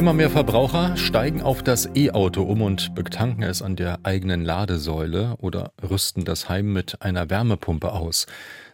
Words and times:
Immer 0.00 0.14
mehr 0.14 0.30
Verbraucher 0.30 0.96
steigen 0.96 1.42
auf 1.42 1.62
das 1.62 1.86
E-Auto 1.94 2.42
um 2.42 2.62
und 2.62 2.94
betanken 2.94 3.42
es 3.42 3.60
an 3.60 3.76
der 3.76 3.98
eigenen 4.02 4.42
Ladesäule 4.42 5.34
oder 5.40 5.72
rüsten 5.82 6.24
das 6.24 6.48
Heim 6.48 6.72
mit 6.72 7.02
einer 7.02 7.28
Wärmepumpe 7.28 7.92
aus. 7.92 8.24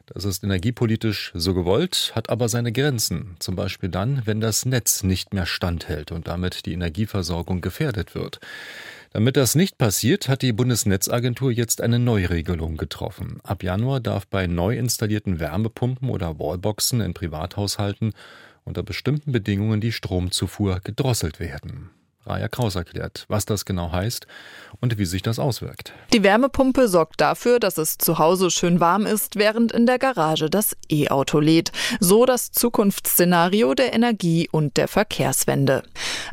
Das 0.06 0.24
ist 0.24 0.44
energiepolitisch 0.44 1.32
so 1.34 1.52
gewollt, 1.52 2.12
hat 2.14 2.30
aber 2.30 2.48
seine 2.48 2.70
Grenzen. 2.70 3.34
Zum 3.40 3.56
Beispiel 3.56 3.88
dann, 3.88 4.22
wenn 4.24 4.40
das 4.40 4.66
Netz 4.66 5.02
nicht 5.02 5.34
mehr 5.34 5.46
standhält 5.46 6.12
und 6.12 6.28
damit 6.28 6.64
die 6.64 6.74
Energieversorgung 6.74 7.60
gefährdet 7.60 8.14
wird. 8.14 8.38
Damit 9.12 9.36
das 9.36 9.56
nicht 9.56 9.78
passiert, 9.78 10.28
hat 10.28 10.42
die 10.42 10.52
Bundesnetzagentur 10.52 11.50
jetzt 11.50 11.80
eine 11.80 11.98
Neuregelung 11.98 12.76
getroffen. 12.76 13.40
Ab 13.42 13.64
Januar 13.64 13.98
darf 13.98 14.28
bei 14.28 14.46
neu 14.46 14.78
installierten 14.78 15.40
Wärmepumpen 15.40 16.08
oder 16.08 16.38
Wallboxen 16.38 17.00
in 17.00 17.14
Privathaushalten 17.14 18.12
unter 18.66 18.82
bestimmten 18.82 19.32
Bedingungen 19.32 19.80
die 19.80 19.92
Stromzufuhr 19.92 20.80
gedrosselt 20.84 21.40
werden. 21.40 21.90
Raja 22.26 22.48
Kraus 22.48 22.74
erklärt, 22.74 23.24
was 23.28 23.46
das 23.46 23.64
genau 23.64 23.92
heißt 23.92 24.26
und 24.80 24.98
wie 24.98 25.04
sich 25.04 25.22
das 25.22 25.38
auswirkt. 25.38 25.92
Die 26.12 26.24
Wärmepumpe 26.24 26.88
sorgt 26.88 27.20
dafür, 27.20 27.60
dass 27.60 27.78
es 27.78 27.98
zu 27.98 28.18
Hause 28.18 28.50
schön 28.50 28.80
warm 28.80 29.06
ist, 29.06 29.36
während 29.36 29.70
in 29.70 29.86
der 29.86 29.98
Garage 29.98 30.50
das 30.50 30.76
E-Auto 30.90 31.38
lädt. 31.38 31.70
So 32.00 32.26
das 32.26 32.50
Zukunftsszenario 32.50 33.74
der 33.74 33.94
Energie- 33.94 34.48
und 34.50 34.76
der 34.76 34.88
Verkehrswende. 34.88 35.84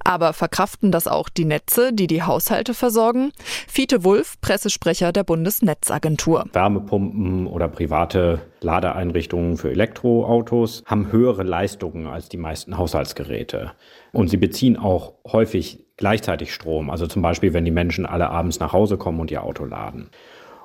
Aber 0.03 0.33
verkraften 0.33 0.91
das 0.91 1.07
auch 1.07 1.29
die 1.29 1.45
Netze, 1.45 1.93
die 1.93 2.07
die 2.07 2.23
Haushalte 2.23 2.73
versorgen? 2.73 3.31
Fiete 3.67 4.03
Wulff, 4.03 4.41
Pressesprecher 4.41 5.11
der 5.11 5.23
Bundesnetzagentur. 5.23 6.45
Wärmepumpen 6.51 7.45
oder 7.45 7.67
private 7.67 8.41
Ladeeinrichtungen 8.63 9.57
für 9.57 9.71
Elektroautos 9.71 10.83
haben 10.85 11.11
höhere 11.11 11.43
Leistungen 11.43 12.07
als 12.07 12.29
die 12.29 12.37
meisten 12.37 12.77
Haushaltsgeräte. 12.77 13.71
Und 14.11 14.29
sie 14.29 14.37
beziehen 14.37 14.77
auch 14.77 15.13
häufig 15.25 15.85
gleichzeitig 15.97 16.53
Strom. 16.53 16.89
Also 16.89 17.07
zum 17.07 17.21
Beispiel, 17.21 17.53
wenn 17.53 17.65
die 17.65 17.71
Menschen 17.71 18.05
alle 18.05 18.29
abends 18.29 18.59
nach 18.59 18.73
Hause 18.73 18.97
kommen 18.97 19.19
und 19.19 19.31
ihr 19.31 19.43
Auto 19.43 19.65
laden. 19.65 20.09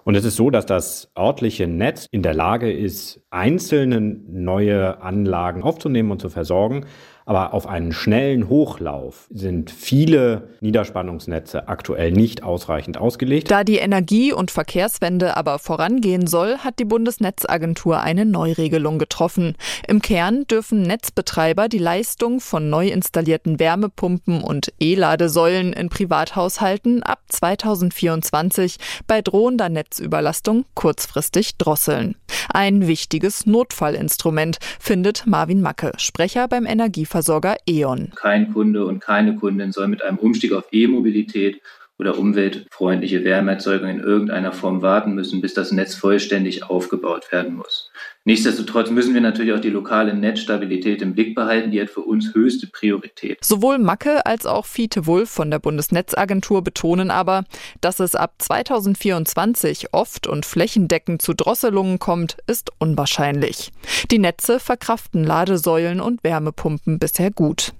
Und 0.04 0.14
es 0.14 0.24
ist 0.24 0.36
so, 0.36 0.50
dass 0.50 0.66
das 0.66 1.10
örtliche 1.18 1.66
Netz 1.66 2.06
in 2.10 2.22
der 2.22 2.34
Lage 2.34 2.72
ist, 2.72 3.20
einzelne 3.30 4.00
neue 4.00 5.02
Anlagen 5.02 5.62
aufzunehmen 5.62 6.10
und 6.10 6.20
zu 6.20 6.28
versorgen. 6.28 6.86
Aber 7.28 7.52
auf 7.52 7.66
einen 7.66 7.92
schnellen 7.92 8.48
Hochlauf 8.48 9.26
sind 9.30 9.70
viele 9.70 10.48
Niederspannungsnetze 10.62 11.68
aktuell 11.68 12.10
nicht 12.10 12.42
ausreichend 12.42 12.96
ausgelegt. 12.96 13.50
Da 13.50 13.64
die 13.64 13.76
Energie- 13.76 14.32
und 14.32 14.50
Verkehrswende 14.50 15.36
aber 15.36 15.58
vorangehen 15.58 16.26
soll, 16.26 16.56
hat 16.56 16.78
die 16.78 16.86
Bundesnetzagentur 16.86 18.00
eine 18.00 18.24
Neuregelung 18.24 18.98
getroffen. 18.98 19.56
Im 19.86 20.00
Kern 20.00 20.46
dürfen 20.46 20.80
Netzbetreiber 20.80 21.68
die 21.68 21.76
Leistung 21.76 22.40
von 22.40 22.70
neu 22.70 22.88
installierten 22.88 23.60
Wärmepumpen 23.60 24.40
und 24.42 24.72
E-Ladesäulen 24.80 25.74
in 25.74 25.90
Privathaushalten 25.90 27.02
ab 27.02 27.20
2024 27.28 28.78
bei 29.06 29.20
drohender 29.20 29.68
Netzüberlastung 29.98 30.64
kurzfristig 30.74 31.56
drosseln. 31.56 32.14
Ein 32.52 32.86
wichtiges 32.86 33.46
Notfallinstrument, 33.46 34.58
findet 34.78 35.26
Marvin 35.26 35.60
Macke, 35.60 35.92
Sprecher 35.96 36.46
beim 36.46 36.66
Energieversorger 36.66 37.56
E.ON. 37.66 38.12
Kein 38.14 38.52
Kunde 38.52 38.86
und 38.86 39.00
keine 39.00 39.34
Kundin 39.34 39.72
soll 39.72 39.88
mit 39.88 40.02
einem 40.02 40.18
Umstieg 40.18 40.52
auf 40.52 40.64
E-Mobilität 40.70 41.60
oder 41.98 42.16
umweltfreundliche 42.16 43.24
Wärmeerzeugung 43.24 43.88
in 43.88 44.00
irgendeiner 44.00 44.52
Form 44.52 44.82
warten 44.82 45.14
müssen, 45.14 45.40
bis 45.40 45.54
das 45.54 45.72
Netz 45.72 45.94
vollständig 45.96 46.64
aufgebaut 46.64 47.32
werden 47.32 47.56
muss. 47.56 47.90
Nichtsdestotrotz 48.24 48.90
müssen 48.90 49.14
wir 49.14 49.20
natürlich 49.20 49.54
auch 49.54 49.60
die 49.60 49.70
lokale 49.70 50.14
Netzstabilität 50.14 51.02
im 51.02 51.14
Blick 51.14 51.34
behalten. 51.34 51.70
Die 51.70 51.80
hat 51.80 51.88
für 51.88 52.02
uns 52.02 52.34
höchste 52.34 52.66
Priorität. 52.66 53.42
Sowohl 53.42 53.78
Macke 53.78 54.26
als 54.26 54.44
auch 54.44 54.66
Fiete 54.66 55.06
Wulff 55.06 55.30
von 55.30 55.50
der 55.50 55.58
Bundesnetzagentur 55.58 56.62
betonen 56.62 57.10
aber, 57.10 57.44
dass 57.80 58.00
es 58.00 58.14
ab 58.14 58.34
2024 58.38 59.94
oft 59.94 60.26
und 60.26 60.44
flächendeckend 60.44 61.22
zu 61.22 61.32
Drosselungen 61.32 61.98
kommt, 61.98 62.36
ist 62.46 62.70
unwahrscheinlich. 62.78 63.72
Die 64.10 64.18
Netze 64.18 64.60
verkraften 64.60 65.24
Ladesäulen 65.24 66.00
und 66.00 66.22
Wärmepumpen 66.22 66.98
bisher 66.98 67.30
gut. 67.30 67.72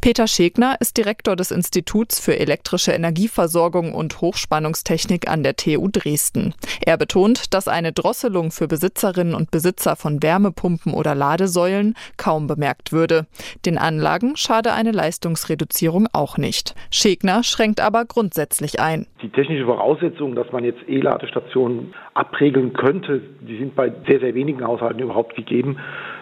Peter 0.00 0.26
Schegner 0.26 0.76
ist 0.80 0.96
Direktor 0.96 1.36
des 1.36 1.50
Instituts 1.50 2.18
für 2.18 2.38
elektrische 2.38 2.92
Energieversorgung 2.92 3.94
und 3.94 4.22
Hochspannungstechnik 4.22 5.28
an 5.28 5.42
der 5.42 5.56
TU 5.56 5.88
Dresden. 5.92 6.54
Er 6.80 6.96
betont, 6.96 7.52
dass 7.52 7.68
eine 7.68 7.92
Drosselung 7.92 8.50
für 8.50 8.66
Besitzerinnen 8.66 9.34
und 9.34 9.50
Besitzer 9.50 9.96
von 9.96 10.22
Wärmepumpen 10.22 10.94
oder 10.94 11.14
Ladesäulen 11.14 11.94
kaum 12.16 12.46
bemerkt 12.46 12.92
würde. 12.92 13.26
Den 13.66 13.76
Anlagen 13.76 14.36
schade 14.36 14.72
eine 14.72 14.92
Leistungsreduzierung 14.92 16.08
auch 16.12 16.38
nicht. 16.38 16.74
Schegner 16.90 17.44
schränkt 17.44 17.80
aber 17.80 18.06
grundsätzlich 18.06 18.80
ein. 18.80 19.06
Die 19.22 19.28
technische 19.28 19.66
Voraussetzung, 19.66 20.34
dass 20.34 20.50
man 20.50 20.64
jetzt 20.64 20.80
E-Ladestationen 20.88 21.94
abregeln 22.14 22.72
könnte, 22.72 23.20
die 23.42 23.58
sind 23.58 23.76
bei 23.76 23.92
sehr, 24.08 24.20
sehr 24.20 24.34
wenigen 24.34 24.64
Haushalten 24.64 25.00
überhaupt 25.00 25.36
gegeben. 25.36 25.78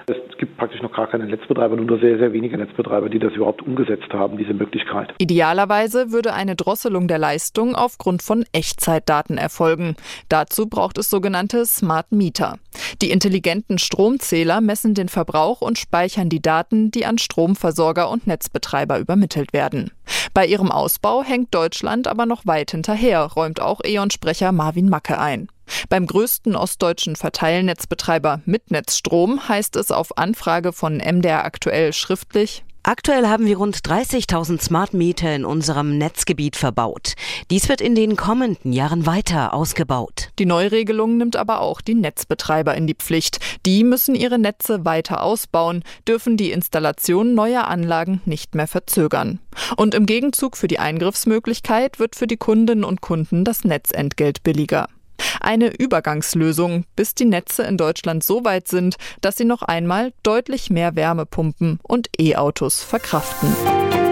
Es 0.09 0.39
gibt 0.39 0.57
praktisch 0.57 0.81
noch 0.83 0.93
gar 0.93 1.09
keine 1.09 1.27
Netzbetreiber, 1.27 1.77
nur 1.77 1.99
sehr, 1.99 2.19
sehr 2.19 2.33
wenige 2.33 2.57
Netzbetreiber, 2.57 3.09
die 3.09 3.19
das 3.19 3.33
überhaupt 3.35 3.63
umgesetzt 3.63 4.13
haben, 4.13 4.39
diese 4.39 4.55
Möglichkeit. 4.55 5.15
Idealerweise 5.19 6.13
würde 6.13 6.33
eine 6.33 6.57
Drosselung 6.57 7.09
der 7.09 7.19
Leistung 7.19 7.75
aufgrund 7.75 8.23
von 8.23 8.45
Echtzeitdaten 8.53 9.37
erfolgen. 9.37 9.97
Dazu 10.29 10.69
braucht 10.69 10.99
es 10.99 11.11
sogenannte 11.11 11.67
Smart 11.67 12.13
Meter. 12.13 12.59
Die 13.03 13.11
intelligenten 13.11 13.79
Stromzähler 13.79 14.61
messen 14.61 14.95
den 14.95 15.09
Verbrauch 15.09 15.61
und 15.61 15.79
speichern 15.79 16.29
die 16.29 16.43
Daten, 16.43 16.91
die 16.91 17.05
an 17.05 17.19
Stromversorger 17.19 18.11
und 18.11 18.27
Netzbetreiber 18.27 18.99
übermittelt 18.99 19.53
werden. 19.53 19.91
Bei 20.35 20.47
ihrem 20.47 20.71
Ausbau 20.71 21.23
hängt 21.23 21.55
Deutschland 21.55 22.07
aber 22.07 22.27
noch 22.27 22.47
weit 22.47 22.71
hinterher, 22.71 23.23
räumt 23.25 23.61
auch 23.61 23.81
E.ON-Sprecher 23.85 24.53
Marvin 24.53 24.89
Macke 24.89 25.19
ein. 25.19 25.49
Beim 25.89 26.07
größten 26.07 26.57
ostdeutschen 26.57 27.17
Verteilnetzbetreiber 27.17 28.41
Mitnetzstrom 28.45 29.49
heißt 29.49 29.77
es 29.77 29.91
auf 29.91 30.17
Anfrage 30.19 30.73
von 30.73 30.99
MDR 30.99 31.45
aktuell 31.45 31.93
schriftlich, 31.93 32.65
Aktuell 32.89 33.27
haben 33.27 33.45
wir 33.45 33.59
rund 33.59 33.77
30.000 33.77 34.63
Smart 34.63 34.95
Meter 34.95 35.35
in 35.35 35.45
unserem 35.45 35.99
Netzgebiet 35.99 36.57
verbaut. 36.57 37.17
Dies 37.51 37.69
wird 37.69 37.83
in 37.83 37.95
den 37.95 38.17
kommenden 38.17 38.73
Jahren 38.73 39.05
weiter 39.05 39.53
ausgebaut. 39.53 40.31
Die 40.39 40.47
Neuregelung 40.47 41.19
nimmt 41.19 41.37
aber 41.37 41.61
auch 41.61 41.83
die 41.83 41.95
Netzbetreiber 41.95 42.75
in 42.75 42.87
die 42.87 42.95
Pflicht. 42.95 43.41
Die 43.67 43.85
müssen 43.85 44.15
ihre 44.15 44.39
Netze 44.39 44.87
weiter 44.87 45.23
ausbauen, 45.23 45.83
dürfen 46.07 46.39
die 46.39 46.51
Installation 46.51 47.35
neuer 47.35 47.69
Anlagen 47.69 48.23
nicht 48.25 48.55
mehr 48.55 48.69
verzögern. 48.69 49.41
Und 49.77 49.95
im 49.95 50.07
Gegenzug 50.07 50.57
für 50.57 50.69
die 50.69 50.79
Eingriffsmöglichkeit 50.79 51.99
wird 51.99 52.17
für 52.17 52.27
die 52.27 52.39
Kundinnen 52.39 52.85
und 52.85 53.03
Kunden 53.03 53.45
das 53.45 53.65
Netzentgelt 53.65 54.43
billiger. 54.43 54.89
Eine 55.41 55.77
Übergangslösung, 55.77 56.85
bis 56.97 57.15
die 57.15 57.25
Netze 57.25 57.63
in 57.65 57.77
Deutschland 57.77 58.25
so 58.25 58.45
weit 58.45 58.69
sind, 58.69 58.97
dass 59.21 59.37
sie 59.37 59.45
noch 59.45 59.63
einmal 59.63 60.13
deutlich 60.23 60.71
mehr 60.71 60.97
Wärmepumpen 60.97 61.81
und 61.83 62.09
E-Autos 62.19 62.83
verkraften. 62.83 64.08